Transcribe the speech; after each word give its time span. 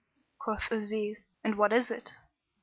Quoth 0.39 0.71
Aziz, 0.71 1.25
"And 1.43 1.59
what 1.59 1.71
is 1.71 1.91
it?" 1.91 2.13